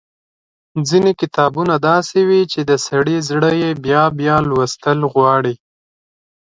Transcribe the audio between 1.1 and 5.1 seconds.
کتابونه داسې وي چې د سړي زړه يې بيا بيا لوستل